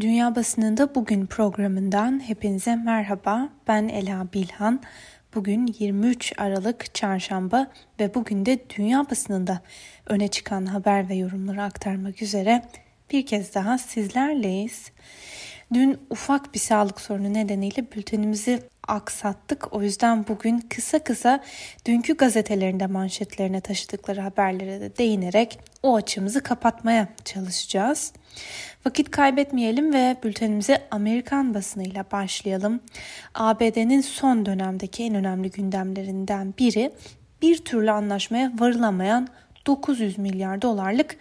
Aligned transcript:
Dünya 0.00 0.36
Basınında 0.36 0.94
Bugün 0.94 1.26
programından 1.26 2.28
hepinize 2.28 2.76
merhaba. 2.76 3.48
Ben 3.68 3.88
Ela 3.88 4.26
Bilhan. 4.32 4.82
Bugün 5.34 5.74
23 5.78 6.32
Aralık 6.38 6.94
Çarşamba 6.94 7.66
ve 8.00 8.14
bugün 8.14 8.46
de 8.46 8.58
dünya 8.76 9.10
basınında 9.10 9.60
öne 10.06 10.28
çıkan 10.28 10.66
haber 10.66 11.08
ve 11.08 11.14
yorumları 11.14 11.62
aktarmak 11.62 12.22
üzere 12.22 12.62
bir 13.10 13.26
kez 13.26 13.54
daha 13.54 13.78
sizlerleyiz. 13.78 14.90
Dün 15.74 15.98
ufak 16.10 16.54
bir 16.54 16.58
sağlık 16.58 17.00
sorunu 17.00 17.34
nedeniyle 17.34 17.92
bültenimizi 17.92 18.62
aksattık. 18.88 19.72
O 19.72 19.82
yüzden 19.82 20.26
bugün 20.28 20.58
kısa 20.58 20.98
kısa 20.98 21.44
dünkü 21.86 22.16
gazetelerinde 22.16 22.86
manşetlerine 22.86 23.60
taşıdıkları 23.60 24.20
haberlere 24.20 24.80
de 24.80 24.96
değinerek 24.96 25.58
o 25.82 25.96
açımızı 25.96 26.42
kapatmaya 26.42 27.08
çalışacağız. 27.24 28.12
Vakit 28.86 29.10
kaybetmeyelim 29.10 29.94
ve 29.94 30.16
bültenimize 30.24 30.82
Amerikan 30.90 31.54
basınıyla 31.54 32.04
başlayalım. 32.12 32.80
ABD'nin 33.34 34.00
son 34.00 34.46
dönemdeki 34.46 35.04
en 35.04 35.14
önemli 35.14 35.50
gündemlerinden 35.50 36.54
biri 36.58 36.92
bir 37.42 37.64
türlü 37.64 37.90
anlaşmaya 37.90 38.52
varılamayan 38.58 39.28
900 39.66 40.18
milyar 40.18 40.62
dolarlık 40.62 41.16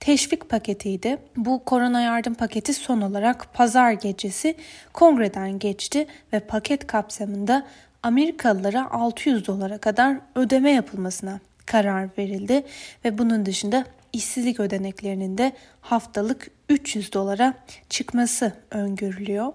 teşvik 0.00 0.48
paketiydi. 0.48 1.18
Bu 1.36 1.64
korona 1.64 2.00
yardım 2.00 2.34
paketi 2.34 2.74
son 2.74 3.00
olarak 3.00 3.54
pazar 3.54 3.92
gecesi 3.92 4.54
kongreden 4.92 5.58
geçti 5.58 6.06
ve 6.32 6.40
paket 6.40 6.86
kapsamında 6.86 7.66
Amerikalılara 8.02 8.90
600 8.90 9.46
dolara 9.46 9.78
kadar 9.78 10.16
ödeme 10.34 10.70
yapılmasına 10.70 11.40
karar 11.66 12.08
verildi 12.18 12.62
ve 13.04 13.18
bunun 13.18 13.46
dışında 13.46 13.84
işsizlik 14.12 14.60
ödeneklerinin 14.60 15.38
de 15.38 15.52
haftalık 15.80 16.50
300 16.68 17.12
dolara 17.12 17.54
çıkması 17.88 18.52
öngörülüyor. 18.70 19.52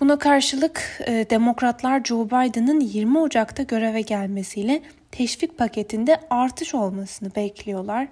Buna 0.00 0.18
karşılık 0.18 1.00
e, 1.06 1.26
demokratlar 1.30 2.04
Joe 2.04 2.26
Biden'ın 2.26 2.80
20 2.80 3.18
Ocak'ta 3.18 3.62
göreve 3.62 4.00
gelmesiyle 4.00 4.82
teşvik 5.10 5.58
paketinde 5.58 6.20
artış 6.30 6.74
olmasını 6.74 7.34
bekliyorlar. 7.34 8.08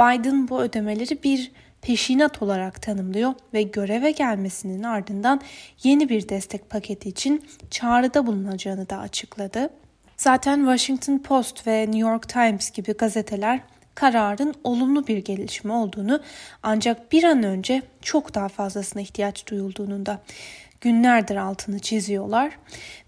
Biden 0.00 0.48
bu 0.48 0.60
ödemeleri 0.60 1.22
bir 1.22 1.52
peşinat 1.82 2.42
olarak 2.42 2.82
tanımlıyor 2.82 3.34
ve 3.54 3.62
göreve 3.62 4.10
gelmesinin 4.10 4.82
ardından 4.82 5.40
yeni 5.82 6.08
bir 6.08 6.28
destek 6.28 6.70
paketi 6.70 7.08
için 7.08 7.44
çağrıda 7.70 8.26
bulunacağını 8.26 8.88
da 8.88 8.98
açıkladı. 8.98 9.70
Zaten 10.16 10.56
Washington 10.56 11.18
Post 11.18 11.66
ve 11.66 11.80
New 11.80 11.98
York 11.98 12.28
Times 12.28 12.70
gibi 12.70 12.92
gazeteler 12.92 13.60
kararın 13.98 14.54
olumlu 14.64 15.06
bir 15.06 15.18
gelişme 15.18 15.72
olduğunu 15.72 16.20
ancak 16.62 17.12
bir 17.12 17.24
an 17.24 17.42
önce 17.42 17.82
çok 18.02 18.34
daha 18.34 18.48
fazlasına 18.48 19.02
ihtiyaç 19.02 19.46
duyulduğunun 19.46 20.06
da 20.06 20.20
günlerdir 20.80 21.36
altını 21.36 21.78
çiziyorlar. 21.78 22.58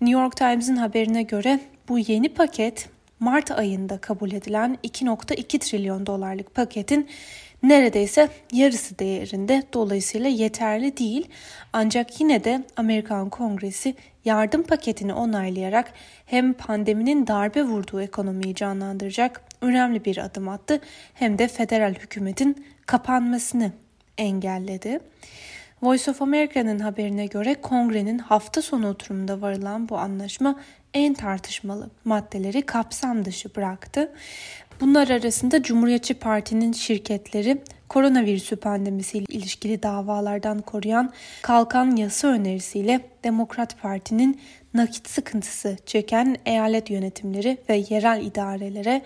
New 0.01 0.21
York 0.21 0.37
Times'in 0.37 0.77
haberine 0.77 1.23
göre 1.23 1.61
bu 1.89 1.99
yeni 1.99 2.29
paket 2.29 2.89
Mart 3.21 3.51
ayında 3.51 3.99
kabul 3.99 4.33
edilen 4.33 4.79
2.2 4.85 5.59
trilyon 5.59 6.07
dolarlık 6.07 6.55
paketin 6.55 7.09
neredeyse 7.63 8.29
yarısı 8.53 8.99
değerinde 8.99 9.63
dolayısıyla 9.73 10.29
yeterli 10.29 10.97
değil. 10.97 11.29
Ancak 11.73 12.21
yine 12.21 12.45
de 12.45 12.63
Amerikan 12.77 13.31
Kongresi 13.31 13.95
yardım 14.25 14.63
paketini 14.63 15.15
onaylayarak 15.15 15.93
hem 16.27 16.53
pandeminin 16.53 17.27
darbe 17.27 17.63
vurduğu 17.63 18.03
ekonomiyi 18.03 18.55
canlandıracak 18.55 19.50
önemli 19.61 20.05
bir 20.05 20.19
adım 20.19 20.49
attı 20.49 20.81
hem 21.15 21.39
de 21.39 21.49
federal 21.49 21.95
hükümetin 21.95 22.67
kapanmasını 22.87 23.73
engelledi. 24.19 25.01
Voice 25.83 26.11
of 26.11 26.23
America'nın 26.23 26.79
haberine 26.79 27.27
göre 27.27 27.55
kongrenin 27.55 28.19
hafta 28.19 28.63
sonu 28.63 28.89
oturumunda 28.89 29.41
varılan 29.41 29.89
bu 29.89 29.99
anlaşma 29.99 30.61
en 30.95 31.15
tartışmalı 31.15 31.91
maddeleri 32.05 32.63
kapsam 32.63 33.25
dışı 33.25 33.55
bıraktı. 33.57 34.13
Bunlar 34.81 35.09
arasında 35.09 35.63
Cumhuriyetçi 35.63 36.15
Parti'nin 36.15 36.73
şirketleri 36.73 37.63
koronavirüsü 37.89 38.57
pandemisiyle 38.57 39.25
ilişkili 39.29 39.83
davalardan 39.83 40.61
koruyan 40.61 41.13
kalkan 41.43 41.97
yasa 41.97 42.29
önerisiyle 42.29 43.01
Demokrat 43.25 43.83
Parti'nin 43.83 44.41
nakit 44.75 45.09
sıkıntısı 45.09 45.77
çeken 45.87 46.37
eyalet 46.47 46.91
yönetimleri 46.91 47.59
ve 47.69 47.85
yerel 47.89 48.23
idarelere 48.27 49.03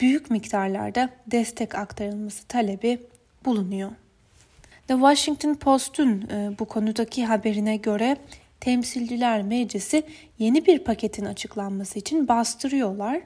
büyük 0.00 0.30
miktarlarda 0.30 1.10
destek 1.26 1.74
aktarılması 1.74 2.46
talebi 2.46 2.98
bulunuyor. 3.44 3.90
The 4.88 4.94
Washington 4.94 5.54
Post'un 5.54 6.28
e, 6.32 6.58
bu 6.58 6.64
konudaki 6.64 7.24
haberine 7.24 7.76
göre 7.76 8.16
Temsilciler 8.60 9.42
Meclisi 9.42 10.02
yeni 10.38 10.66
bir 10.66 10.78
paketin 10.78 11.24
açıklanması 11.24 11.98
için 11.98 12.28
bastırıyorlar. 12.28 13.20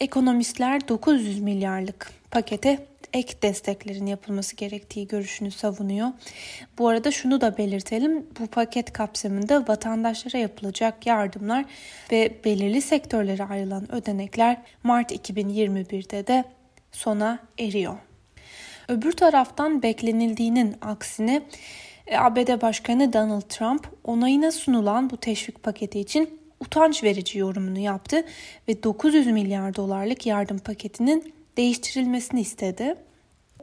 Ekonomistler 0.00 0.88
900 0.88 1.40
milyarlık 1.40 2.10
pakete 2.30 2.86
ek 3.16 3.42
desteklerin 3.42 4.06
yapılması 4.06 4.56
gerektiği 4.56 5.08
görüşünü 5.08 5.50
savunuyor. 5.50 6.08
Bu 6.78 6.88
arada 6.88 7.10
şunu 7.10 7.40
da 7.40 7.58
belirtelim. 7.58 8.26
Bu 8.40 8.46
paket 8.46 8.92
kapsamında 8.92 9.68
vatandaşlara 9.68 10.38
yapılacak 10.38 11.06
yardımlar 11.06 11.64
ve 12.12 12.34
belirli 12.44 12.82
sektörlere 12.82 13.44
ayrılan 13.44 13.92
ödenekler 13.92 14.62
Mart 14.82 15.12
2021'de 15.12 16.26
de 16.26 16.44
sona 16.92 17.38
eriyor. 17.58 17.98
Öbür 18.88 19.12
taraftan 19.12 19.82
beklenildiğinin 19.82 20.76
aksine 20.80 21.42
e, 22.06 22.16
ABD 22.16 22.62
Başkanı 22.62 23.12
Donald 23.12 23.48
Trump 23.48 23.88
onayına 24.04 24.52
sunulan 24.52 25.10
bu 25.10 25.16
teşvik 25.16 25.62
paketi 25.62 26.00
için 26.00 26.40
utanç 26.60 27.04
verici 27.04 27.38
yorumunu 27.38 27.78
yaptı 27.78 28.24
ve 28.68 28.82
900 28.82 29.26
milyar 29.26 29.74
dolarlık 29.74 30.26
yardım 30.26 30.58
paketinin 30.58 31.34
değiştirilmesini 31.56 32.40
istedi. 32.40 32.96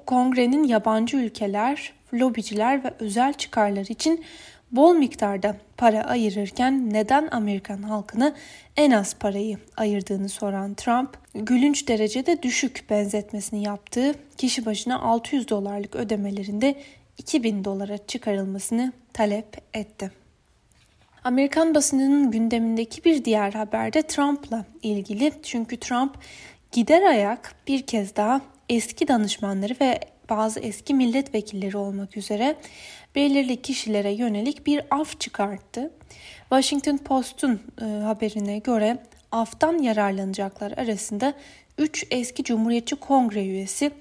Kongrenin 0.05 0.63
yabancı 0.63 1.17
ülkeler, 1.17 1.93
lobiciler 2.13 2.83
ve 2.83 2.93
özel 2.99 3.33
çıkarlar 3.33 3.85
için 3.85 4.25
bol 4.71 4.95
miktarda 4.95 5.55
para 5.77 6.03
ayırırken 6.03 6.93
neden 6.93 7.27
Amerikan 7.31 7.83
halkına 7.83 8.35
en 8.77 8.91
az 8.91 9.15
parayı 9.15 9.57
ayırdığını 9.77 10.29
soran 10.29 10.73
Trump, 10.73 11.17
gülünç 11.35 11.87
derecede 11.87 12.43
düşük 12.43 12.85
benzetmesini 12.89 13.63
yaptığı 13.63 14.15
kişi 14.37 14.65
başına 14.65 15.01
600 15.01 15.49
dolarlık 15.49 15.95
ödemelerinde 15.95 16.75
2000 17.17 17.63
dolara 17.63 17.97
çıkarılmasını 17.97 18.93
talep 19.13 19.57
etti. 19.73 20.11
Amerikan 21.23 21.75
basınının 21.75 22.31
gündemindeki 22.31 23.03
bir 23.03 23.25
diğer 23.25 23.53
haber 23.53 23.93
de 23.93 24.01
Trump'la 24.01 24.65
ilgili. 24.83 25.31
Çünkü 25.43 25.77
Trump 25.77 26.17
gider 26.71 27.01
ayak 27.01 27.55
bir 27.67 27.81
kez 27.81 28.15
daha 28.15 28.41
eski 28.75 29.07
danışmanları 29.07 29.75
ve 29.81 29.99
bazı 30.29 30.59
eski 30.59 30.93
milletvekilleri 30.93 31.77
olmak 31.77 32.17
üzere 32.17 32.55
belirli 33.15 33.61
kişilere 33.61 34.11
yönelik 34.11 34.67
bir 34.67 34.81
af 34.91 35.19
çıkarttı. 35.19 35.91
Washington 36.49 36.97
Post'un 36.97 37.61
e, 37.81 37.85
haberine 37.85 38.57
göre 38.57 38.97
aftan 39.31 39.77
yararlanacaklar 39.77 40.71
arasında 40.71 41.33
3 41.77 42.07
eski 42.11 42.43
Cumhuriyetçi 42.43 42.95
Kongre 42.95 43.43
üyesi 43.43 43.91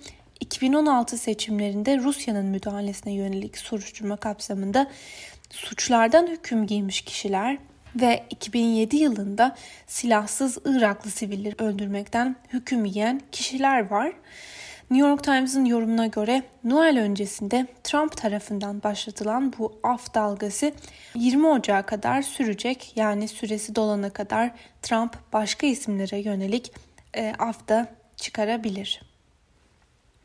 2016 0.41 1.19
seçimlerinde 1.19 1.99
Rusya'nın 1.99 2.47
müdahalesine 2.47 3.13
yönelik 3.13 3.59
soruşturma 3.59 4.17
kapsamında 4.17 4.91
suçlardan 5.51 6.27
hüküm 6.27 6.67
giymiş 6.67 7.01
kişiler 7.01 7.59
ve 7.97 8.25
2007 8.31 8.97
yılında 8.97 9.57
silahsız 9.87 10.59
Iraklı 10.65 11.11
sivilleri 11.11 11.55
öldürmekten 11.59 12.37
hüküm 12.53 12.85
yiyen 12.85 13.21
kişiler 13.33 13.91
var. 13.91 14.13
New 14.93 15.09
York 15.09 15.25
Times'ın 15.25 15.65
yorumuna 15.65 16.07
göre 16.07 16.43
Noel 16.65 16.99
öncesinde 16.99 17.67
Trump 17.85 18.17
tarafından 18.17 18.83
başlatılan 18.83 19.53
bu 19.59 19.81
af 19.83 20.15
dalgası 20.15 20.73
20 21.15 21.47
Ocağı 21.47 21.87
kadar 21.87 22.23
sürecek. 22.23 22.93
Yani 22.97 23.29
süresi 23.29 23.75
dolana 23.77 24.11
kadar 24.11 24.51
Trump 24.83 25.17
başka 25.33 25.67
isimlere 25.67 26.19
yönelik 26.19 26.73
e, 27.17 27.33
af 27.39 27.69
da 27.69 27.87
çıkarabilir. 28.17 29.03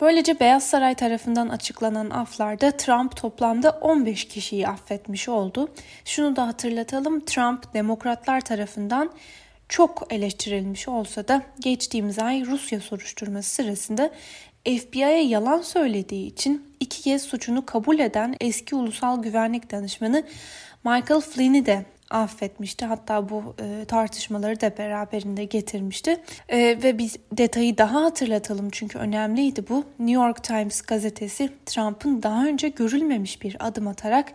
Böylece 0.01 0.39
Beyaz 0.39 0.63
Saray 0.69 0.95
tarafından 0.95 1.50
açıklanan 1.50 2.09
aflarda 2.09 2.71
Trump 2.71 3.15
toplamda 3.15 3.71
15 3.71 4.27
kişiyi 4.27 4.68
affetmiş 4.68 5.30
oldu. 5.30 5.69
Şunu 6.06 6.36
da 6.36 6.47
hatırlatalım 6.47 7.19
Trump 7.19 7.74
demokratlar 7.74 8.42
tarafından 8.42 9.12
çok 9.69 10.07
eleştirilmiş 10.09 10.88
olsa 10.88 11.27
da 11.27 11.42
geçtiğimiz 11.59 12.19
ay 12.19 12.45
Rusya 12.45 12.81
soruşturması 12.81 13.50
sırasında 13.50 14.09
FBI'ye 14.68 15.24
yalan 15.24 15.62
söylediği 15.62 16.28
için 16.28 16.68
iki 16.80 17.02
kez 17.02 17.22
suçunu 17.22 17.66
kabul 17.66 18.00
eden 18.00 18.36
eski 18.42 18.75
ulusal 18.75 19.24
güvenlik 19.24 19.72
danışmanı 19.72 20.24
Michael 20.84 21.22
Flynn'i 21.22 21.66
de 21.66 21.86
affetmişti. 22.10 22.86
Hatta 22.86 23.30
bu 23.30 23.56
e, 23.62 23.86
tartışmaları 23.86 24.62
da 24.62 24.78
beraberinde 24.78 25.44
getirmişti. 25.44 26.22
E, 26.50 26.58
ve 26.58 26.98
biz 26.98 27.18
detayı 27.31 27.78
daha 27.78 28.04
hatırlatalım 28.04 28.69
çünkü 28.69 28.98
önemliydi 28.98 29.69
bu. 29.69 29.84
New 30.00 30.24
York 30.24 30.44
Times 30.44 30.81
gazetesi 30.81 31.50
Trump'ın 31.66 32.24
daha 32.24 32.46
önce 32.46 32.69
görülmemiş 32.69 33.42
bir 33.42 33.58
adım 33.60 33.88
atarak 33.88 34.34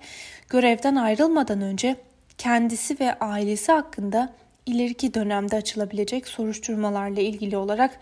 görevden 0.49 0.95
ayrılmadan 0.95 1.61
önce 1.61 1.97
kendisi 2.39 3.01
ve 3.01 3.19
ailesi 3.19 3.73
hakkında 3.73 4.33
ileriki 4.67 5.15
dönemde 5.15 5.57
açılabilecek 5.57 6.29
soruşturmalarla 6.29 7.21
ilgili 7.21 7.57
olarak 7.57 8.01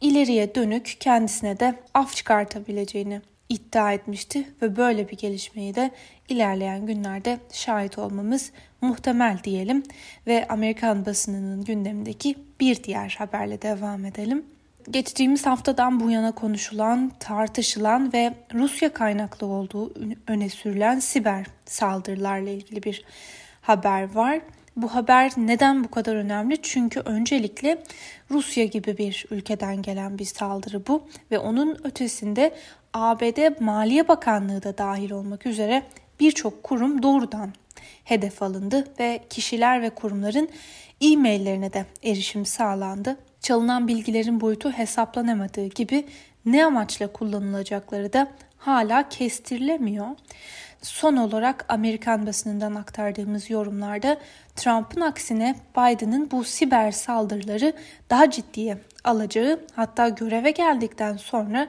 ileriye 0.00 0.54
dönük 0.54 0.96
kendisine 1.00 1.60
de 1.60 1.74
af 1.94 2.16
çıkartabileceğini 2.16 3.20
iddia 3.48 3.92
etmişti 3.92 4.48
ve 4.62 4.76
böyle 4.76 5.08
bir 5.08 5.16
gelişmeyi 5.16 5.74
de 5.74 5.90
ilerleyen 6.28 6.86
günlerde 6.86 7.38
şahit 7.52 7.98
olmamız 7.98 8.52
muhtemel 8.80 9.38
diyelim 9.44 9.82
ve 10.26 10.48
Amerikan 10.48 11.06
basınının 11.06 11.64
gündemindeki 11.64 12.34
bir 12.60 12.84
diğer 12.84 13.16
haberle 13.18 13.62
devam 13.62 14.04
edelim. 14.04 14.44
Geçtiğimiz 14.90 15.46
haftadan 15.46 16.00
bu 16.00 16.10
yana 16.10 16.32
konuşulan, 16.32 17.12
tartışılan 17.20 18.12
ve 18.12 18.34
Rusya 18.54 18.92
kaynaklı 18.92 19.46
olduğu 19.46 19.94
öne 20.26 20.48
sürülen 20.48 20.98
siber 20.98 21.46
saldırılarla 21.66 22.50
ilgili 22.50 22.82
bir 22.82 23.04
haber 23.60 24.14
var. 24.14 24.40
Bu 24.82 24.94
haber 24.94 25.32
neden 25.36 25.84
bu 25.84 25.90
kadar 25.90 26.16
önemli? 26.16 26.62
Çünkü 26.62 27.00
öncelikle 27.00 27.82
Rusya 28.30 28.64
gibi 28.64 28.98
bir 28.98 29.26
ülkeden 29.30 29.82
gelen 29.82 30.18
bir 30.18 30.24
saldırı 30.24 30.86
bu 30.86 31.08
ve 31.30 31.38
onun 31.38 31.78
ötesinde 31.84 32.54
ABD 32.94 33.60
Maliye 33.60 34.08
Bakanlığı 34.08 34.62
da 34.62 34.78
dahil 34.78 35.10
olmak 35.10 35.46
üzere 35.46 35.82
birçok 36.20 36.62
kurum 36.62 37.02
doğrudan 37.02 37.52
hedef 38.04 38.42
alındı 38.42 38.84
ve 39.00 39.20
kişiler 39.30 39.82
ve 39.82 39.90
kurumların 39.90 40.48
e-maillerine 41.00 41.72
de 41.72 41.86
erişim 42.04 42.46
sağlandı. 42.46 43.16
Çalınan 43.40 43.88
bilgilerin 43.88 44.40
boyutu 44.40 44.70
hesaplanamadığı 44.70 45.66
gibi 45.66 46.04
ne 46.44 46.64
amaçla 46.64 47.06
kullanılacakları 47.12 48.12
da 48.12 48.28
hala 48.58 49.08
kestirilemiyor. 49.08 50.08
Son 50.82 51.16
olarak 51.16 51.64
Amerikan 51.68 52.26
basınından 52.26 52.74
aktardığımız 52.74 53.50
yorumlarda 53.50 54.18
Trump'ın 54.56 55.00
aksine 55.00 55.54
Biden'ın 55.76 56.30
bu 56.30 56.44
siber 56.44 56.90
saldırıları 56.90 57.72
daha 58.10 58.30
ciddiye 58.30 58.78
alacağı 59.04 59.60
hatta 59.74 60.08
göreve 60.08 60.50
geldikten 60.50 61.16
sonra 61.16 61.68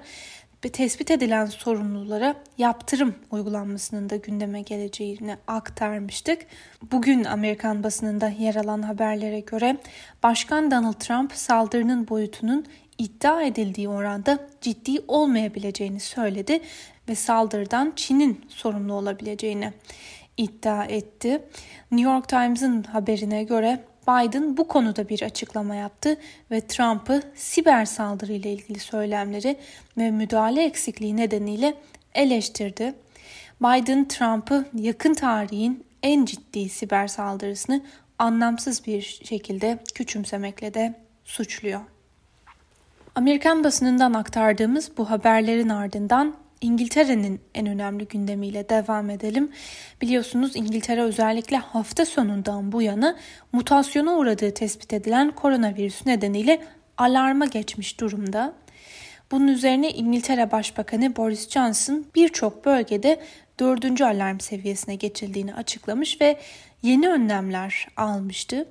tespit 0.69 1.11
edilen 1.11 1.45
sorumlulara 1.45 2.35
yaptırım 2.57 3.15
uygulanmasının 3.31 4.09
da 4.09 4.15
gündeme 4.15 4.61
geleceğini 4.61 5.37
aktarmıştık. 5.47 6.45
Bugün 6.91 7.23
Amerikan 7.23 7.83
basınında 7.83 8.29
yer 8.29 8.55
alan 8.55 8.81
haberlere 8.81 9.39
göre 9.39 9.77
Başkan 10.23 10.71
Donald 10.71 10.93
Trump 10.93 11.33
saldırının 11.33 12.07
boyutunun 12.07 12.65
iddia 12.97 13.41
edildiği 13.41 13.89
oranda 13.89 14.39
ciddi 14.61 14.91
olmayabileceğini 15.07 15.99
söyledi 15.99 16.61
ve 17.09 17.15
saldırıdan 17.15 17.93
Çin'in 17.95 18.45
sorumlu 18.49 18.93
olabileceğini 18.93 19.73
iddia 20.37 20.85
etti. 20.85 21.41
New 21.91 22.11
York 22.11 22.29
Times'ın 22.29 22.83
haberine 22.83 23.43
göre 23.43 23.83
Biden 24.07 24.57
bu 24.57 24.67
konuda 24.67 25.09
bir 25.09 25.21
açıklama 25.21 25.75
yaptı 25.75 26.17
ve 26.51 26.61
Trump'ı 26.61 27.21
siber 27.35 27.85
saldırı 27.85 28.33
ile 28.33 28.53
ilgili 28.53 28.79
söylemleri 28.79 29.57
ve 29.97 30.11
müdahale 30.11 30.63
eksikliği 30.63 31.17
nedeniyle 31.17 31.73
eleştirdi. 32.13 32.93
Biden 33.61 34.07
Trump'ı 34.07 34.65
yakın 34.73 35.13
tarihin 35.13 35.83
en 36.03 36.25
ciddi 36.25 36.69
siber 36.69 37.07
saldırısını 37.07 37.81
anlamsız 38.19 38.85
bir 38.85 39.01
şekilde 39.23 39.79
küçümsemekle 39.95 40.73
de 40.73 40.93
suçluyor. 41.25 41.81
Amerikan 43.15 43.63
basınından 43.63 44.13
aktardığımız 44.13 44.91
bu 44.97 45.09
haberlerin 45.09 45.69
ardından 45.69 46.35
İngiltere'nin 46.61 47.41
en 47.55 47.67
önemli 47.67 48.07
gündemiyle 48.07 48.69
devam 48.69 49.09
edelim. 49.09 49.51
Biliyorsunuz 50.01 50.55
İngiltere 50.55 51.01
özellikle 51.01 51.57
hafta 51.57 52.05
sonundan 52.05 52.71
bu 52.71 52.81
yana 52.81 53.17
mutasyona 53.51 54.17
uğradığı 54.17 54.53
tespit 54.53 54.93
edilen 54.93 55.31
koronavirüs 55.31 56.05
nedeniyle 56.05 56.61
alarma 56.97 57.45
geçmiş 57.45 57.99
durumda. 57.99 58.53
Bunun 59.31 59.47
üzerine 59.47 59.91
İngiltere 59.91 60.51
Başbakanı 60.51 61.15
Boris 61.15 61.49
Johnson 61.49 62.05
birçok 62.15 62.65
bölgede 62.65 63.21
dördüncü 63.59 64.03
alarm 64.03 64.39
seviyesine 64.39 64.95
geçildiğini 64.95 65.53
açıklamış 65.53 66.21
ve 66.21 66.39
yeni 66.81 67.09
önlemler 67.09 67.87
almıştı. 67.97 68.67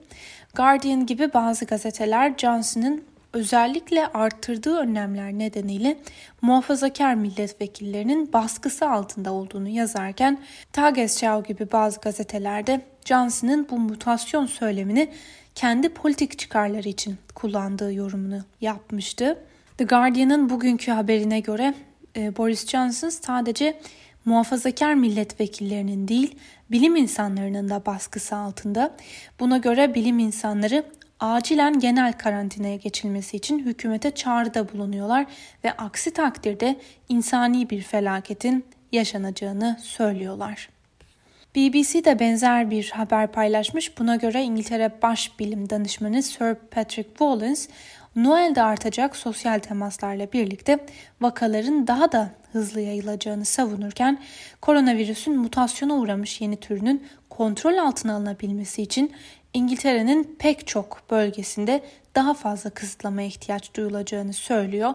Guardian 0.54 1.06
gibi 1.06 1.34
bazı 1.34 1.64
gazeteler 1.64 2.34
Johnson'ın 2.38 3.04
özellikle 3.32 4.06
arttırdığı 4.06 4.76
önlemler 4.76 5.32
nedeniyle 5.32 5.98
muhafazakar 6.42 7.14
milletvekillerinin 7.14 8.32
baskısı 8.32 8.90
altında 8.90 9.32
olduğunu 9.32 9.68
yazarken 9.68 10.38
Tagesschau 10.72 11.42
gibi 11.42 11.72
bazı 11.72 12.00
gazetelerde 12.00 12.80
Johnson'ın 13.04 13.66
bu 13.70 13.78
mutasyon 13.78 14.46
söylemini 14.46 15.08
kendi 15.54 15.88
politik 15.88 16.38
çıkarları 16.38 16.88
için 16.88 17.18
kullandığı 17.34 17.92
yorumunu 17.92 18.44
yapmıştı. 18.60 19.38
The 19.78 19.84
Guardian'ın 19.84 20.50
bugünkü 20.50 20.90
haberine 20.90 21.40
göre 21.40 21.74
e, 22.16 22.36
Boris 22.36 22.66
Johnson 22.66 23.08
sadece 23.08 23.80
muhafazakar 24.24 24.94
milletvekillerinin 24.94 26.08
değil 26.08 26.38
bilim 26.70 26.96
insanlarının 26.96 27.68
da 27.68 27.86
baskısı 27.86 28.36
altında. 28.36 28.96
Buna 29.40 29.58
göre 29.58 29.94
bilim 29.94 30.18
insanları 30.18 30.84
acilen 31.20 31.78
genel 31.78 32.12
karantinaya 32.12 32.76
geçilmesi 32.76 33.36
için 33.36 33.58
hükümete 33.58 34.10
çağrıda 34.10 34.72
bulunuyorlar 34.72 35.26
ve 35.64 35.72
aksi 35.72 36.12
takdirde 36.12 36.76
insani 37.08 37.70
bir 37.70 37.82
felaketin 37.82 38.64
yaşanacağını 38.92 39.76
söylüyorlar. 39.82 40.68
BBC 41.56 42.04
de 42.04 42.18
benzer 42.18 42.70
bir 42.70 42.90
haber 42.90 43.32
paylaşmış. 43.32 43.98
Buna 43.98 44.16
göre 44.16 44.42
İngiltere 44.42 44.92
Baş 45.02 45.38
Bilim 45.38 45.70
Danışmanı 45.70 46.22
Sir 46.22 46.54
Patrick 46.54 47.08
Wallace, 47.08 47.60
Noel'de 48.16 48.62
artacak 48.62 49.16
sosyal 49.16 49.58
temaslarla 49.58 50.32
birlikte 50.32 50.86
vakaların 51.20 51.86
daha 51.86 52.12
da 52.12 52.30
hızlı 52.52 52.80
yayılacağını 52.80 53.44
savunurken 53.44 54.18
koronavirüsün 54.60 55.36
mutasyona 55.36 55.94
uğramış 55.94 56.40
yeni 56.40 56.56
türünün 56.56 57.06
kontrol 57.30 57.76
altına 57.78 58.14
alınabilmesi 58.14 58.82
için 58.82 59.12
İngiltere'nin 59.54 60.36
pek 60.38 60.66
çok 60.66 61.02
bölgesinde 61.10 61.82
daha 62.14 62.34
fazla 62.34 62.70
kısıtlamaya 62.70 63.28
ihtiyaç 63.28 63.74
duyulacağını 63.74 64.32
söylüyor. 64.32 64.94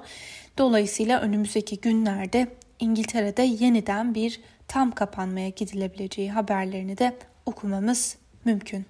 Dolayısıyla 0.58 1.22
önümüzdeki 1.22 1.80
günlerde 1.80 2.48
İngiltere'de 2.80 3.42
yeniden 3.42 4.16
bir 4.16 4.42
tam 4.68 4.92
kapanmaya 4.92 5.50
gidilebileceği 5.50 6.32
haberlerini 6.32 6.98
de 6.98 7.18
okumamız 7.46 8.18
mümkün. 8.46 8.86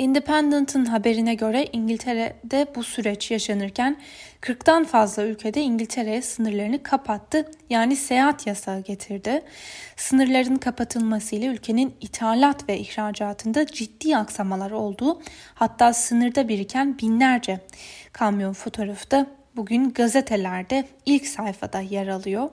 Independent'ın 0.00 0.84
haberine 0.84 1.34
göre 1.34 1.66
İngiltere'de 1.72 2.66
bu 2.74 2.84
süreç 2.84 3.30
yaşanırken 3.30 3.96
40'tan 4.40 4.84
fazla 4.84 5.22
ülkede 5.22 5.60
İngiltere'ye 5.60 6.22
sınırlarını 6.22 6.82
kapattı 6.82 7.50
yani 7.70 7.96
seyahat 7.96 8.46
yasağı 8.46 8.80
getirdi. 8.80 9.42
Sınırların 9.96 10.56
kapatılmasıyla 10.56 11.52
ülkenin 11.52 11.94
ithalat 12.00 12.68
ve 12.68 12.78
ihracatında 12.78 13.66
ciddi 13.66 14.16
aksamalar 14.16 14.70
olduğu 14.70 15.22
hatta 15.54 15.92
sınırda 15.92 16.48
biriken 16.48 16.98
binlerce 16.98 17.60
kamyon 18.12 18.52
fotoğrafı 18.52 19.10
da 19.10 19.26
bugün 19.56 19.90
gazetelerde 19.92 20.84
ilk 21.06 21.26
sayfada 21.26 21.80
yer 21.80 22.08
alıyor. 22.08 22.50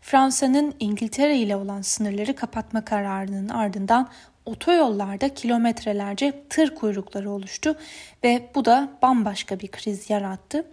Fransa'nın 0.00 0.74
İngiltere 0.80 1.38
ile 1.38 1.56
olan 1.56 1.82
sınırları 1.82 2.36
kapatma 2.36 2.84
kararının 2.84 3.48
ardından 3.48 4.08
otoyollarda 4.46 5.34
kilometrelerce 5.34 6.32
tır 6.50 6.74
kuyrukları 6.74 7.30
oluştu 7.30 7.76
ve 8.24 8.50
bu 8.54 8.64
da 8.64 8.88
bambaşka 9.02 9.60
bir 9.60 9.68
kriz 9.68 10.10
yarattı. 10.10 10.64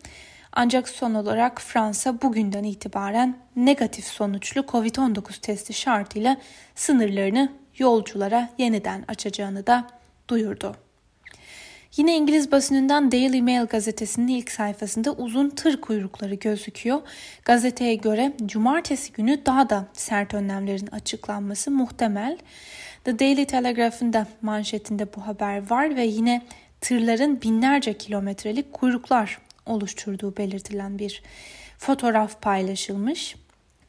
Ancak 0.52 0.90
son 0.90 1.14
olarak 1.14 1.62
Fransa 1.62 2.22
bugünden 2.22 2.64
itibaren 2.64 3.38
negatif 3.56 4.06
sonuçlu 4.06 4.62
COVID-19 4.62 5.42
testi 5.42 5.74
şartıyla 5.74 6.38
sınırlarını 6.76 7.54
yolculara 7.78 8.50
yeniden 8.58 9.06
açacağını 9.08 9.68
da 9.68 9.88
duyurdu. 10.28 10.76
Yine 11.98 12.18
İngiliz 12.18 12.52
basınından 12.52 13.12
Daily 13.12 13.42
Mail 13.42 13.66
gazetesinin 13.66 14.28
ilk 14.28 14.52
sayfasında 14.52 15.12
uzun 15.12 15.50
tır 15.50 15.82
kuyrukları 15.82 16.36
gözüküyor. 16.36 17.02
Gazeteye 17.46 17.96
göre 17.96 18.34
cumartesi 18.46 19.14
günü 19.14 19.46
daha 19.46 19.70
da 19.70 19.88
sert 19.94 20.34
önlemlerin 20.34 20.88
açıklanması 20.88 21.72
muhtemel. 21.72 22.38
The 23.10 23.20
Daily 23.20 23.46
Telegraph'ın 23.46 24.14
da 24.14 24.28
manşetinde 24.42 25.16
bu 25.16 25.28
haber 25.28 25.70
var 25.70 25.96
ve 25.96 26.06
yine 26.06 26.42
tırların 26.82 27.42
binlerce 27.42 27.94
kilometrelik 27.94 28.74
kuyruklar 28.74 29.38
oluşturduğu 29.66 30.38
belirtilen 30.38 31.00
bir 31.00 31.24
fotoğraf 31.78 32.42
paylaşılmış. 32.42 33.36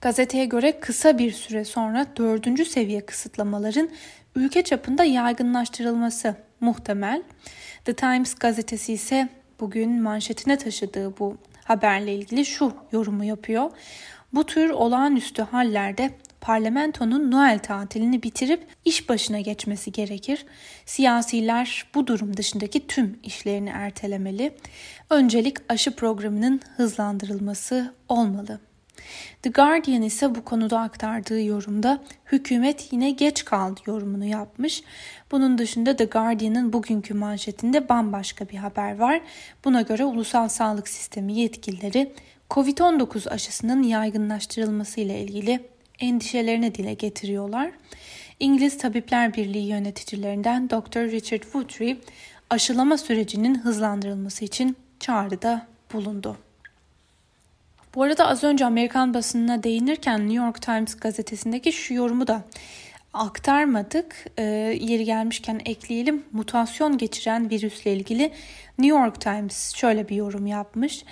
Gazeteye 0.00 0.44
göre 0.44 0.80
kısa 0.80 1.18
bir 1.18 1.32
süre 1.32 1.64
sonra 1.64 2.06
dördüncü 2.16 2.64
seviye 2.64 3.00
kısıtlamaların 3.00 3.88
ülke 4.34 4.62
çapında 4.62 5.04
yaygınlaştırılması 5.04 6.34
muhtemel. 6.60 7.22
The 7.84 7.94
Times 7.94 8.34
gazetesi 8.34 8.92
ise 8.92 9.28
bugün 9.60 10.02
manşetine 10.02 10.58
taşıdığı 10.58 11.18
bu 11.18 11.36
haberle 11.64 12.14
ilgili 12.14 12.46
şu 12.46 12.72
yorumu 12.92 13.24
yapıyor. 13.24 13.70
Bu 14.32 14.46
tür 14.46 14.70
olağanüstü 14.70 15.42
hallerde 15.42 16.10
parlamentonun 16.40 17.30
Noel 17.30 17.58
tatilini 17.58 18.22
bitirip 18.22 18.66
iş 18.84 19.08
başına 19.08 19.40
geçmesi 19.40 19.92
gerekir. 19.92 20.46
Siyasiler 20.86 21.86
bu 21.94 22.06
durum 22.06 22.36
dışındaki 22.36 22.86
tüm 22.86 23.18
işlerini 23.22 23.68
ertelemeli. 23.68 24.54
Öncelik 25.10 25.56
aşı 25.68 25.96
programının 25.96 26.60
hızlandırılması 26.76 27.94
olmalı. 28.08 28.60
The 29.42 29.50
Guardian 29.50 30.02
ise 30.02 30.34
bu 30.34 30.44
konuda 30.44 30.80
aktardığı 30.80 31.42
yorumda 31.42 31.98
hükümet 32.32 32.92
yine 32.92 33.10
geç 33.10 33.44
kaldı 33.44 33.80
yorumunu 33.86 34.24
yapmış. 34.24 34.82
Bunun 35.30 35.58
dışında 35.58 35.96
The 35.96 36.04
Guardian'ın 36.04 36.72
bugünkü 36.72 37.14
manşetinde 37.14 37.88
bambaşka 37.88 38.48
bir 38.48 38.56
haber 38.56 38.98
var. 38.98 39.20
Buna 39.64 39.82
göre 39.82 40.04
ulusal 40.04 40.48
sağlık 40.48 40.88
sistemi 40.88 41.32
yetkilileri 41.32 42.12
COVID-19 42.50 43.28
aşısının 43.28 43.82
yaygınlaştırılması 43.82 45.00
ile 45.00 45.20
ilgili 45.20 45.60
endişelerini 46.00 46.74
dile 46.74 46.94
getiriyorlar. 46.94 47.70
İngiliz 48.40 48.78
Tabipler 48.78 49.34
Birliği 49.34 49.66
yöneticilerinden 49.66 50.70
Dr. 50.70 51.10
Richard 51.10 51.42
Woodry 51.42 51.94
aşılama 52.50 52.98
sürecinin 52.98 53.58
hızlandırılması 53.58 54.44
için 54.44 54.76
çağrıda 55.00 55.66
bulundu. 55.92 56.36
Bu 57.94 58.02
arada 58.02 58.26
az 58.26 58.44
önce 58.44 58.64
Amerikan 58.64 59.14
basınına 59.14 59.62
değinirken 59.62 60.20
New 60.20 60.44
York 60.44 60.62
Times 60.62 60.96
gazetesindeki 60.96 61.72
şu 61.72 61.94
yorumu 61.94 62.26
da 62.26 62.42
aktarmadık. 63.12 64.26
E, 64.38 64.42
yeri 64.80 65.04
gelmişken 65.04 65.60
ekleyelim. 65.64 66.24
Mutasyon 66.32 66.98
geçiren 66.98 67.50
virüsle 67.50 67.92
ilgili 67.92 68.32
New 68.78 68.98
York 68.98 69.20
Times 69.20 69.74
şöyle 69.74 70.08
bir 70.08 70.16
yorum 70.16 70.46
yapmış. 70.46 71.04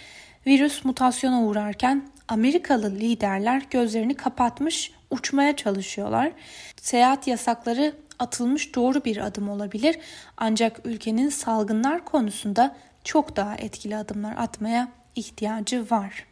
Virüs 0.47 0.85
mutasyona 0.85 1.43
uğrarken 1.43 2.09
Amerikalı 2.29 2.91
liderler 2.91 3.63
gözlerini 3.71 4.15
kapatmış 4.15 4.93
uçmaya 5.11 5.57
çalışıyorlar. 5.57 6.33
Seyahat 6.77 7.27
yasakları 7.27 7.95
atılmış 8.19 8.75
doğru 8.75 9.05
bir 9.05 9.17
adım 9.17 9.49
olabilir 9.49 9.99
ancak 10.37 10.81
ülkenin 10.85 11.29
salgınlar 11.29 12.05
konusunda 12.05 12.77
çok 13.05 13.37
daha 13.37 13.55
etkili 13.55 13.97
adımlar 13.97 14.37
atmaya 14.37 14.89
ihtiyacı 15.17 15.91
var. 15.91 16.27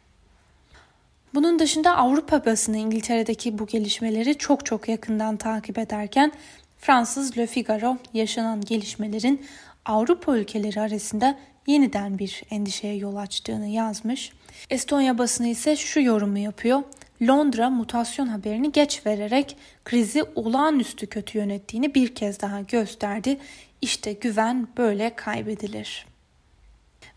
Bunun 1.33 1.59
dışında 1.59 1.97
Avrupa 1.97 2.45
basını 2.45 2.77
İngiltere'deki 2.77 3.59
bu 3.59 3.67
gelişmeleri 3.67 4.37
çok 4.37 4.65
çok 4.65 4.87
yakından 4.89 5.37
takip 5.37 5.77
ederken 5.77 6.31
Fransız 6.77 7.37
Le 7.37 7.47
Figaro 7.47 7.97
yaşanan 8.13 8.61
gelişmelerin 8.61 9.45
Avrupa 9.85 10.37
ülkeleri 10.37 10.81
arasında 10.81 11.37
yeniden 11.67 12.19
bir 12.19 12.43
endişeye 12.51 12.95
yol 12.95 13.15
açtığını 13.15 13.67
yazmış. 13.67 14.31
Estonya 14.69 15.17
basını 15.17 15.47
ise 15.47 15.75
şu 15.75 16.01
yorumu 16.01 16.37
yapıyor. 16.37 16.83
Londra 17.21 17.69
mutasyon 17.69 18.27
haberini 18.27 18.71
geç 18.71 19.05
vererek 19.05 19.57
krizi 19.85 20.23
olağanüstü 20.35 21.07
kötü 21.07 21.37
yönettiğini 21.37 21.95
bir 21.95 22.15
kez 22.15 22.41
daha 22.41 22.61
gösterdi. 22.61 23.37
İşte 23.81 24.13
güven 24.13 24.67
böyle 24.77 25.15
kaybedilir. 25.15 26.05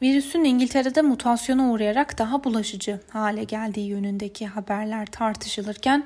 Virüsün 0.03 0.45
İngiltere'de 0.45 1.03
mutasyona 1.03 1.71
uğrayarak 1.71 2.19
daha 2.19 2.45
bulaşıcı 2.45 3.01
hale 3.11 3.45
geldiği 3.45 3.89
yönündeki 3.89 4.47
haberler 4.47 5.07
tartışılırken 5.07 6.05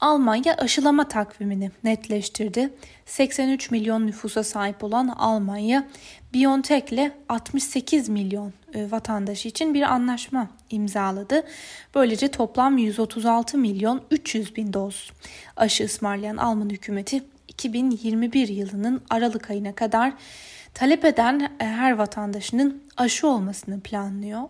Almanya 0.00 0.54
aşılama 0.54 1.08
takvimini 1.08 1.70
netleştirdi. 1.84 2.70
83 3.06 3.70
milyon 3.70 4.06
nüfusa 4.06 4.44
sahip 4.44 4.84
olan 4.84 5.08
Almanya, 5.08 5.88
BioNTech 6.34 6.92
ile 6.92 7.12
68 7.28 8.08
milyon 8.08 8.52
e, 8.74 8.90
vatandaşı 8.90 9.48
için 9.48 9.74
bir 9.74 9.82
anlaşma 9.82 10.48
imzaladı. 10.70 11.42
Böylece 11.94 12.28
toplam 12.28 12.78
136 12.78 13.58
milyon 13.58 14.02
300 14.10 14.56
bin 14.56 14.72
doz 14.72 15.10
aşı 15.56 15.84
ısmarlayan 15.84 16.36
Alman 16.36 16.70
hükümeti 16.70 17.24
2021 17.48 18.48
yılının 18.48 19.02
Aralık 19.10 19.50
ayına 19.50 19.74
kadar 19.74 20.12
talep 20.74 21.04
eden 21.04 21.40
e, 21.60 21.64
her 21.64 21.92
vatandaşının 21.92 22.82
aşı 22.96 23.28
olmasını 23.28 23.80
planlıyor. 23.80 24.42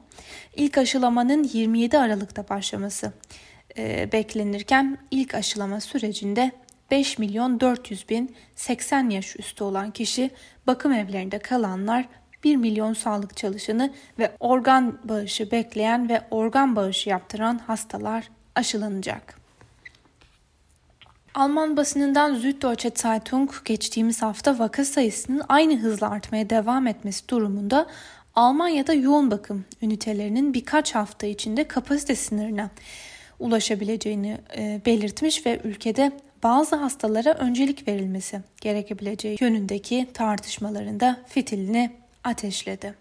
İlk 0.57 0.78
aşılamanın 0.78 1.45
27 1.45 1.99
Aralık'ta 1.99 2.49
başlaması 2.49 3.12
beklenirken 4.13 4.99
ilk 5.11 5.35
aşılama 5.35 5.81
sürecinde 5.81 6.53
5 6.91 7.19
milyon 7.19 7.61
400 7.61 8.09
bin 8.09 8.37
80 8.57 9.11
yaş 9.11 9.37
üstü 9.37 9.65
olan 9.65 9.91
kişi, 9.91 10.31
bakım 10.67 10.93
evlerinde 10.93 11.39
kalanlar 11.39 12.09
1 12.45 12.57
milyon 12.57 12.93
sağlık 12.93 13.37
çalışanı 13.37 13.93
ve 14.19 14.33
organ 14.41 14.99
bağışı 15.05 15.51
bekleyen 15.51 16.09
ve 16.09 16.23
organ 16.31 16.77
bağışı 16.77 17.11
yaptıran 17.11 17.59
hastalar 17.59 18.31
aşılanacak. 18.55 19.39
Alman 21.35 21.77
basınından 21.77 22.35
Süddeutsche 22.35 22.91
Zeitung 22.95 23.51
geçtiğimiz 23.65 24.23
hafta 24.23 24.59
vaka 24.59 24.85
sayısının 24.85 25.43
aynı 25.49 25.79
hızla 25.79 26.11
artmaya 26.11 26.51
devam 26.51 26.87
etmesi 26.87 27.29
durumunda 27.29 27.87
Almanya'da 28.35 28.95
yoğun 28.95 29.31
bakım 29.31 29.65
ünitelerinin 29.83 30.55
birkaç 30.55 30.95
hafta 30.95 31.27
içinde 31.27 31.69
kapasite 31.69 32.17
sınırına 32.17 32.71
ulaşabileceğini 33.38 34.38
e, 34.57 34.80
belirtmiş 34.87 35.47
ve 35.47 35.61
ülkede 35.64 36.12
bazı 36.42 36.76
hastalara 36.76 37.35
öncelik 37.35 37.88
verilmesi 37.88 38.40
gerekebileceği 38.61 39.37
yönündeki 39.40 40.09
tartışmalarında 40.14 41.21
fitilini 41.26 41.90
ateşledi. 42.25 42.95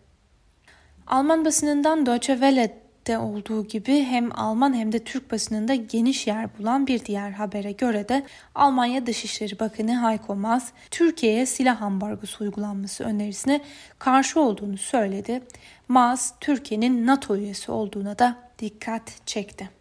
Alman 1.08 1.46
basınından 1.46 2.06
Deutsche 2.06 2.34
Welle'de 2.34 3.18
olduğu 3.18 3.68
gibi 3.68 4.04
hem 4.04 4.40
Alman 4.40 4.74
hem 4.74 4.92
de 4.92 5.00
Türk 5.00 5.32
basınında 5.32 5.76
geniş 5.76 6.28
yer 6.28 6.50
bulan 6.58 6.88
bir 6.88 7.06
diğer 7.06 7.32
habere 7.32 7.72
göre 7.72 8.10
de 8.10 8.24
Almanya 8.56 9.06
Dışişleri 9.06 9.60
Bakanı 9.60 10.08
Heiko 10.08 10.36
Maas, 10.36 10.72
Türkiye'ye 10.92 11.46
silah 11.46 11.82
ambargosu 11.82 12.44
uygulanması 12.44 13.04
önerisine 13.04 13.62
karşı 14.00 14.40
olduğunu 14.40 14.78
söyledi. 14.78 15.42
Maas, 15.88 16.34
Türkiye'nin 16.40 17.08
NATO 17.08 17.36
üyesi 17.36 17.72
olduğuna 17.72 18.20
da 18.20 18.36
dikkat 18.60 19.14
çekti. 19.26 19.77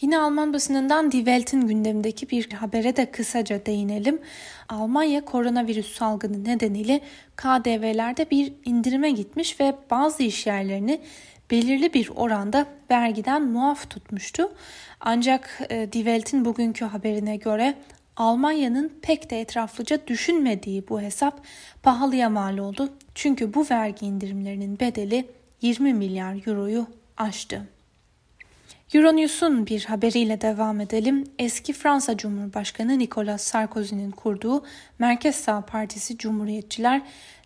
Yine 0.00 0.18
Alman 0.18 0.52
basınından 0.52 1.12
Die 1.12 1.18
Welt'in 1.18 1.66
gündemindeki 1.66 2.30
bir 2.30 2.52
habere 2.52 2.96
de 2.96 3.10
kısaca 3.10 3.66
değinelim. 3.66 4.20
Almanya 4.68 5.24
koronavirüs 5.24 5.94
salgını 5.94 6.44
nedeniyle 6.44 7.00
KDV'lerde 7.36 8.30
bir 8.30 8.52
indirime 8.64 9.10
gitmiş 9.10 9.60
ve 9.60 9.74
bazı 9.90 10.22
iş 10.22 10.46
yerlerini 10.46 11.00
belirli 11.50 11.94
bir 11.94 12.10
oranda 12.16 12.66
vergiden 12.90 13.42
muaf 13.42 13.90
tutmuştu. 13.90 14.52
Ancak 15.00 15.60
e, 15.70 15.92
Die 15.92 16.04
Welt'in 16.04 16.44
bugünkü 16.44 16.84
haberine 16.84 17.36
göre 17.36 17.74
Almanya'nın 18.16 18.92
pek 19.02 19.30
de 19.30 19.40
etraflıca 19.40 20.06
düşünmediği 20.06 20.88
bu 20.88 21.00
hesap 21.00 21.40
pahalıya 21.82 22.30
mal 22.30 22.58
oldu. 22.58 22.92
Çünkü 23.14 23.54
bu 23.54 23.66
vergi 23.70 24.06
indirimlerinin 24.06 24.80
bedeli 24.80 25.28
20 25.62 25.94
milyar 25.94 26.46
euroyu 26.46 26.86
aştı. 27.16 27.79
Euronews'un 28.94 29.66
bir 29.66 29.84
haberiyle 29.84 30.40
devam 30.40 30.80
edelim. 30.80 31.24
Eski 31.38 31.72
Fransa 31.72 32.16
Cumhurbaşkanı 32.16 32.98
Nicolas 32.98 33.42
Sarkozy'nin 33.42 34.10
kurduğu 34.10 34.64
Merkez 34.98 35.36
Sağ 35.36 35.60
Partisi 35.60 36.18
Cumhuriyetçiler, 36.18 37.02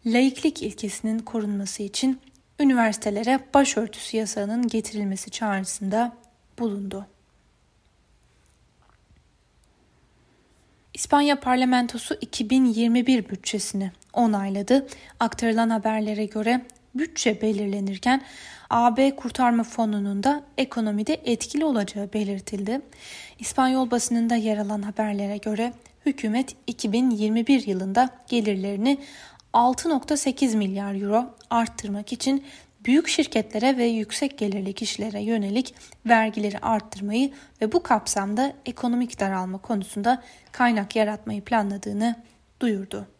laiklik 0.07 0.63
ilkesinin 0.63 1.19
korunması 1.19 1.83
için 1.83 2.21
üniversitelere 2.61 3.41
başörtüsü 3.55 4.17
yasağının 4.17 4.69
getirilmesi 4.69 5.31
çağrısında 5.31 6.17
bulundu. 6.59 7.07
İspanya 10.95 11.41
parlamentosu 11.41 12.17
2021 12.21 13.29
bütçesini 13.29 13.93
onayladı. 14.13 14.87
Aktarılan 15.21 15.71
haberlere 15.71 16.25
göre 16.25 16.67
bütçe 16.95 17.43
belirlenirken 17.43 18.23
AB 18.71 19.17
Kurtarma 19.17 19.65
Fonu'nun 19.65 20.23
da 20.23 20.43
ekonomide 20.59 21.21
etkili 21.25 21.65
olacağı 21.65 22.13
belirtildi. 22.13 22.81
İspanyol 23.39 23.91
basınında 23.91 24.37
yer 24.37 24.59
alan 24.59 24.83
haberlere 24.83 25.37
göre 25.37 25.73
hükümet 26.07 26.57
2021 26.67 27.67
yılında 27.67 28.11
gelirlerini 28.29 28.99
6.8 29.55 30.57
milyar 30.57 30.95
euro 30.95 31.35
arttırmak 31.51 32.13
için 32.13 32.45
büyük 32.85 33.09
şirketlere 33.09 33.77
ve 33.77 33.85
yüksek 33.85 34.39
gelirli 34.39 34.73
kişilere 34.73 35.23
yönelik 35.23 35.75
vergileri 36.07 36.59
arttırmayı 36.59 37.33
ve 37.63 37.73
bu 37.73 37.83
kapsamda 37.83 38.53
ekonomik 38.67 39.21
daralma 39.21 39.59
konusunda 39.59 40.23
kaynak 40.53 40.97
yaratmayı 40.97 41.45
planladığını 41.45 42.17
duyurdu. 42.61 43.14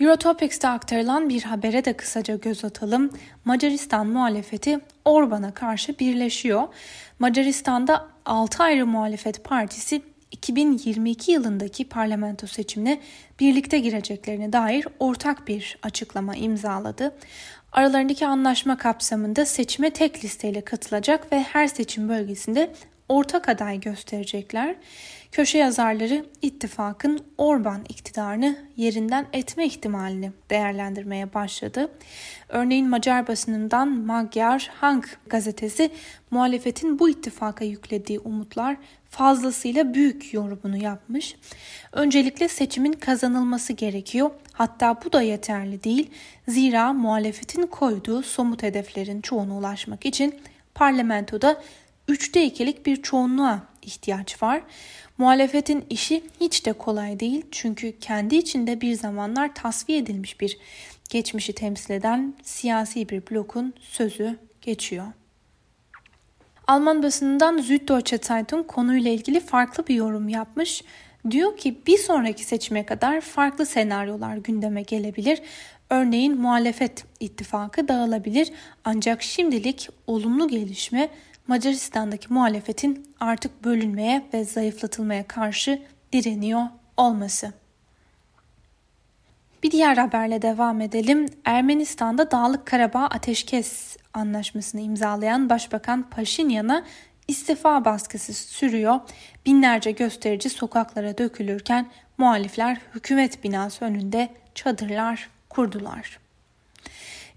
Eurotopics'te 0.00 0.68
aktarılan 0.68 1.28
bir 1.28 1.42
habere 1.42 1.84
de 1.84 1.92
kısaca 1.92 2.36
göz 2.36 2.64
atalım. 2.64 3.10
Macaristan 3.44 4.06
muhalefeti 4.06 4.80
Orban'a 5.04 5.54
karşı 5.54 5.98
birleşiyor. 5.98 6.62
Macaristan'da 7.18 8.08
6 8.24 8.62
ayrı 8.62 8.86
muhalefet 8.86 9.44
partisi 9.44 10.02
2022 10.30 11.32
yılındaki 11.32 11.88
parlamento 11.88 12.46
seçimine 12.46 13.00
birlikte 13.40 13.78
gireceklerine 13.78 14.52
dair 14.52 14.86
ortak 14.98 15.48
bir 15.48 15.78
açıklama 15.82 16.36
imzaladı. 16.36 17.14
Aralarındaki 17.72 18.26
anlaşma 18.26 18.78
kapsamında 18.78 19.46
seçime 19.46 19.90
tek 19.90 20.24
listeyle 20.24 20.60
katılacak 20.60 21.32
ve 21.32 21.42
her 21.42 21.66
seçim 21.66 22.08
bölgesinde 22.08 22.70
ortak 23.14 23.48
aday 23.48 23.80
gösterecekler. 23.80 24.76
Köşe 25.32 25.58
yazarları 25.58 26.26
ittifakın 26.42 27.20
Orban 27.38 27.84
iktidarını 27.88 28.56
yerinden 28.76 29.26
etme 29.32 29.66
ihtimalini 29.66 30.32
değerlendirmeye 30.50 31.34
başladı. 31.34 31.90
Örneğin 32.48 32.88
Macar 32.88 33.26
basınından 33.26 33.88
Magyar 33.88 34.70
Hank 34.80 35.18
gazetesi 35.26 35.90
muhalefetin 36.30 36.98
bu 36.98 37.08
ittifaka 37.08 37.64
yüklediği 37.64 38.18
umutlar 38.18 38.76
fazlasıyla 39.10 39.94
büyük 39.94 40.34
yorumunu 40.34 40.76
yapmış. 40.76 41.36
Öncelikle 41.92 42.48
seçimin 42.48 42.92
kazanılması 42.92 43.72
gerekiyor. 43.72 44.30
Hatta 44.52 44.98
bu 45.04 45.12
da 45.12 45.22
yeterli 45.22 45.84
değil. 45.84 46.10
Zira 46.48 46.92
muhalefetin 46.92 47.66
koyduğu 47.66 48.22
somut 48.22 48.62
hedeflerin 48.62 49.20
çoğuna 49.20 49.58
ulaşmak 49.58 50.06
için 50.06 50.40
parlamentoda 50.74 51.62
üçte 52.08 52.44
ikilik 52.44 52.86
bir 52.86 53.02
çoğunluğa 53.02 53.62
ihtiyaç 53.82 54.42
var. 54.42 54.62
Muhalefetin 55.18 55.84
işi 55.90 56.24
hiç 56.40 56.66
de 56.66 56.72
kolay 56.72 57.20
değil 57.20 57.46
çünkü 57.50 57.98
kendi 57.98 58.36
içinde 58.36 58.80
bir 58.80 58.94
zamanlar 58.94 59.54
tasfiye 59.54 59.98
edilmiş 59.98 60.40
bir 60.40 60.58
geçmişi 61.10 61.52
temsil 61.52 61.94
eden 61.94 62.34
siyasi 62.42 63.08
bir 63.08 63.22
blokun 63.30 63.74
sözü 63.80 64.38
geçiyor. 64.60 65.06
Alman 66.66 67.02
basınından 67.02 67.58
Süddeutsche 67.58 68.18
Zeitung 68.22 68.66
konuyla 68.66 69.10
ilgili 69.10 69.40
farklı 69.40 69.86
bir 69.86 69.94
yorum 69.94 70.28
yapmış. 70.28 70.82
Diyor 71.30 71.56
ki 71.56 71.78
bir 71.86 71.98
sonraki 71.98 72.44
seçime 72.44 72.86
kadar 72.86 73.20
farklı 73.20 73.66
senaryolar 73.66 74.36
gündeme 74.36 74.82
gelebilir. 74.82 75.42
Örneğin 75.90 76.40
muhalefet 76.40 77.04
ittifakı 77.20 77.88
dağılabilir 77.88 78.52
ancak 78.84 79.22
şimdilik 79.22 79.88
olumlu 80.06 80.48
gelişme 80.48 81.08
Macaristan'daki 81.48 82.32
muhalefetin 82.32 83.06
artık 83.20 83.64
bölünmeye 83.64 84.26
ve 84.34 84.44
zayıflatılmaya 84.44 85.26
karşı 85.26 85.82
direniyor 86.12 86.62
olması. 86.96 87.52
Bir 89.62 89.70
diğer 89.70 89.96
haberle 89.96 90.42
devam 90.42 90.80
edelim. 90.80 91.28
Ermenistan'da 91.44 92.30
Dağlık 92.30 92.66
Karabağ 92.66 93.04
Ateşkes 93.04 93.96
Anlaşması'nı 94.14 94.80
imzalayan 94.80 95.50
Başbakan 95.50 96.10
Paşinyan'a 96.10 96.84
istifa 97.28 97.84
baskısı 97.84 98.34
sürüyor. 98.34 99.00
Binlerce 99.46 99.90
gösterici 99.90 100.50
sokaklara 100.50 101.18
dökülürken 101.18 101.86
muhalifler 102.18 102.80
hükümet 102.94 103.44
binası 103.44 103.84
önünde 103.84 104.28
çadırlar 104.54 105.28
kurdular. 105.48 106.23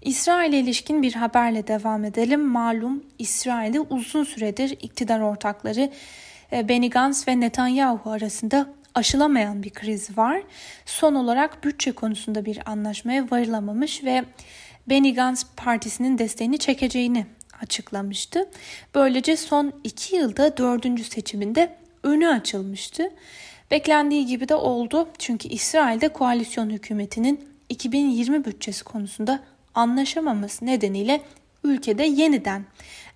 İsrail'e 0.02 0.58
ilişkin 0.58 1.02
bir 1.02 1.12
haberle 1.12 1.66
devam 1.66 2.04
edelim. 2.04 2.40
Malum 2.40 3.04
İsrail'de 3.18 3.80
uzun 3.80 4.24
süredir 4.24 4.70
iktidar 4.70 5.20
ortakları 5.20 5.90
e, 6.52 6.68
Benny 6.68 6.90
Gantz 6.90 7.28
ve 7.28 7.40
Netanyahu 7.40 8.10
arasında 8.10 8.66
aşılamayan 8.94 9.62
bir 9.62 9.70
kriz 9.70 10.18
var. 10.18 10.42
Son 10.86 11.14
olarak 11.14 11.64
bütçe 11.64 11.92
konusunda 11.92 12.44
bir 12.44 12.70
anlaşmaya 12.70 13.30
varılamamış 13.30 14.04
ve 14.04 14.24
Benny 14.88 15.14
Gantz 15.14 15.46
partisinin 15.56 16.18
desteğini 16.18 16.58
çekeceğini 16.58 17.26
açıklamıştı. 17.62 18.48
Böylece 18.94 19.36
son 19.36 19.72
iki 19.84 20.16
yılda 20.16 20.56
dördüncü 20.56 21.04
seçiminde 21.04 21.76
önü 22.02 22.28
açılmıştı. 22.28 23.10
Beklendiği 23.70 24.26
gibi 24.26 24.48
de 24.48 24.54
oldu 24.54 25.08
çünkü 25.18 25.48
İsrail'de 25.48 26.08
koalisyon 26.08 26.70
hükümetinin 26.70 27.48
2020 27.68 28.44
bütçesi 28.44 28.84
konusunda 28.84 29.40
anlaşamaması 29.78 30.66
nedeniyle 30.66 31.20
ülkede 31.64 32.02
yeniden 32.02 32.64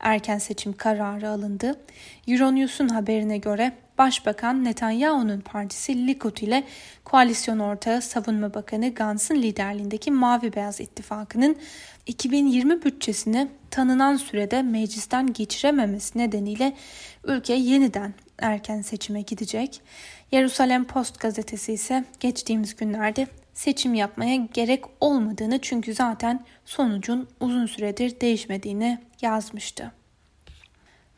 erken 0.00 0.38
seçim 0.38 0.72
kararı 0.72 1.28
alındı. 1.28 1.80
Euronews'un 2.28 2.88
haberine 2.88 3.38
göre 3.38 3.72
Başbakan 3.98 4.64
Netanyahu'nun 4.64 5.40
partisi 5.40 6.06
Likud 6.06 6.36
ile 6.36 6.64
koalisyon 7.04 7.58
ortağı 7.58 8.02
Savunma 8.02 8.54
Bakanı 8.54 8.94
Gantz'ın 8.94 9.34
liderliğindeki 9.34 10.10
Mavi 10.10 10.52
Beyaz 10.52 10.80
İttifakı'nın 10.80 11.56
2020 12.06 12.82
bütçesini 12.82 13.48
tanınan 13.70 14.16
sürede 14.16 14.62
meclisten 14.62 15.32
geçirememesi 15.32 16.18
nedeniyle 16.18 16.72
ülke 17.24 17.54
yeniden 17.54 18.14
erken 18.38 18.82
seçime 18.82 19.22
gidecek. 19.22 19.80
Jerusalem 20.32 20.84
Post 20.84 21.20
gazetesi 21.20 21.72
ise 21.72 22.04
geçtiğimiz 22.20 22.76
günlerde 22.76 23.26
seçim 23.54 23.94
yapmaya 23.94 24.36
gerek 24.36 24.84
olmadığını 25.00 25.58
çünkü 25.58 25.94
zaten 25.94 26.44
sonucun 26.64 27.28
uzun 27.40 27.66
süredir 27.66 28.20
değişmediğini 28.20 28.98
yazmıştı. 29.22 29.92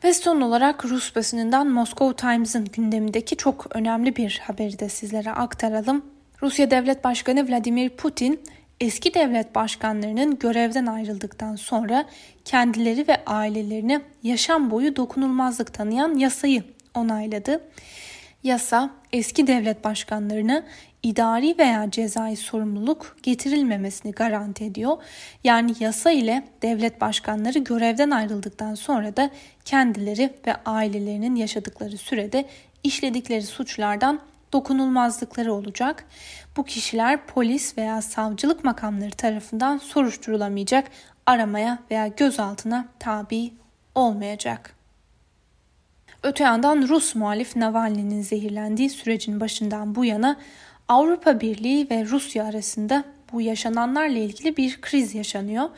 Ve 0.03 0.13
son 0.13 0.41
olarak 0.41 0.85
Rus 0.85 1.15
basınından 1.15 1.67
Moscow 1.67 2.15
Times'ın 2.15 2.65
gündemindeki 2.65 3.37
çok 3.37 3.75
önemli 3.75 4.15
bir 4.15 4.41
haberi 4.43 4.79
de 4.79 4.89
sizlere 4.89 5.31
aktaralım. 5.31 6.05
Rusya 6.41 6.71
Devlet 6.71 7.03
Başkanı 7.03 7.49
Vladimir 7.49 7.89
Putin 7.89 8.39
eski 8.79 9.13
devlet 9.13 9.55
başkanlarının 9.55 10.39
görevden 10.39 10.85
ayrıldıktan 10.85 11.55
sonra 11.55 12.05
kendileri 12.45 13.07
ve 13.07 13.25
ailelerini 13.25 14.01
yaşam 14.23 14.71
boyu 14.71 14.95
dokunulmazlık 14.95 15.73
tanıyan 15.73 16.17
yasayı 16.17 16.63
onayladı. 16.93 17.61
Yasa 18.45 18.89
eski 19.13 19.47
devlet 19.47 19.83
başkanlarını 19.83 20.63
idari 21.03 21.55
veya 21.59 21.91
cezai 21.91 22.35
sorumluluk 22.35 23.17
getirilmemesini 23.23 24.11
garanti 24.11 24.63
ediyor. 24.63 24.97
Yani 25.43 25.73
yasa 25.79 26.11
ile 26.11 26.47
devlet 26.61 27.01
başkanları 27.01 27.59
görevden 27.59 28.09
ayrıldıktan 28.09 28.75
sonra 28.75 29.17
da 29.17 29.29
kendileri 29.65 30.33
ve 30.47 30.55
ailelerinin 30.65 31.35
yaşadıkları 31.35 31.97
sürede 31.97 32.45
işledikleri 32.83 33.43
suçlardan 33.43 34.19
dokunulmazlıkları 34.53 35.53
olacak. 35.53 36.05
Bu 36.57 36.63
kişiler 36.63 37.25
polis 37.27 37.77
veya 37.77 38.01
savcılık 38.01 38.63
makamları 38.63 39.11
tarafından 39.11 39.77
soruşturulamayacak, 39.77 40.87
aramaya 41.25 41.79
veya 41.91 42.07
gözaltına 42.07 42.87
tabi 42.99 43.53
olmayacak. 43.95 44.75
Öte 46.25 46.43
yandan 46.43 46.87
Rus 46.87 47.15
muhalif 47.15 47.55
Navalny'nin 47.55 48.21
zehirlendiği 48.21 48.89
sürecin 48.89 49.39
başından 49.39 49.95
bu 49.95 50.05
yana 50.05 50.37
Avrupa 50.87 51.41
Birliği 51.41 51.89
ve 51.89 52.05
Rusya 52.05 52.45
arasında 52.45 53.03
bu 53.31 53.41
yaşananlarla 53.41 54.17
ilgili 54.17 54.57
bir 54.57 54.81
kriz 54.81 55.15
yaşanıyor. 55.15 55.69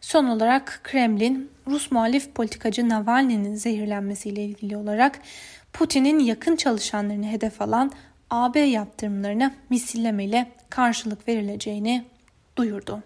Son 0.00 0.24
olarak 0.24 0.80
Kremlin, 0.84 1.50
Rus 1.66 1.90
muhalif 1.90 2.34
politikacı 2.34 2.88
Navalny'nin 2.88 3.54
zehirlenmesiyle 3.54 4.44
ilgili 4.44 4.76
olarak 4.76 5.18
Putin'in 5.72 6.18
yakın 6.18 6.56
çalışanlarını 6.56 7.26
hedef 7.26 7.62
alan 7.62 7.92
AB 8.30 8.60
yaptırımlarına 8.60 9.54
misillemeyle 9.70 10.52
karşılık 10.70 11.28
verileceğini 11.28 12.04
duyurdu. 12.56 13.02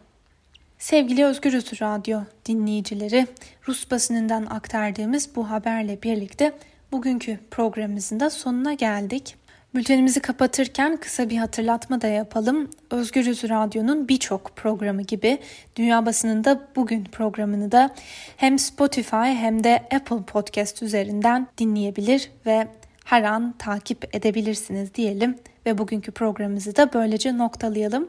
Sevgili 0.79 1.25
Özgürüz 1.25 1.83
Radyo 1.83 2.21
dinleyicileri, 2.47 3.27
Rus 3.69 3.91
basınından 3.91 4.47
aktardığımız 4.47 5.37
bu 5.37 5.51
haberle 5.51 6.03
birlikte 6.03 6.53
bugünkü 6.93 7.39
programımızın 7.51 8.21
da 8.21 8.31
sonuna 8.31 8.73
geldik. 8.75 9.37
Bültenimizi 9.75 10.21
kapatırken 10.21 10.97
kısa 10.97 11.31
bir 11.31 11.37
hatırlatma 11.37 12.01
da 12.01 12.07
yapalım. 12.07 12.71
Özgürüz 12.91 13.45
Radyo'nun 13.45 14.09
birçok 14.09 14.57
programı 14.57 15.03
gibi 15.03 15.39
Dünya 15.77 16.07
Basınında 16.07 16.61
Bugün 16.77 17.05
programını 17.05 17.73
da 17.73 17.95
hem 18.37 18.59
Spotify 18.59 19.17
hem 19.17 19.65
de 19.65 19.89
Apple 19.95 20.23
Podcast 20.23 20.83
üzerinden 20.83 21.47
dinleyebilir 21.59 22.31
ve 22.47 22.69
her 23.05 23.23
an 23.23 23.55
takip 23.59 24.17
edebilirsiniz 24.17 24.95
diyelim 24.95 25.39
ve 25.67 25.79
bugünkü 25.79 26.13
programımızı 26.13 26.77
da 26.77 26.93
böylece 26.93 27.39
noktalayalım. 27.39 28.09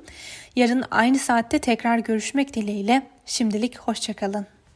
Yarın 0.56 0.84
aynı 0.92 1.20
saatte 1.20 1.60
tekrar 1.60 1.98
görüşmek 1.98 2.54
dileğiyle 2.54 3.08
şimdilik 3.26 3.78
hoşçakalın. 3.78 4.46